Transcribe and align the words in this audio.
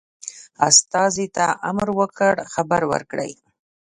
استازي 0.67 1.27
ته 1.35 1.45
امر 1.69 1.87
وکړ 1.99 2.33
خبر 2.53 2.81
ورکړي. 2.91 3.31